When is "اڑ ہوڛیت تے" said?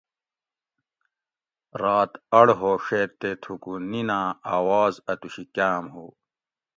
2.37-3.29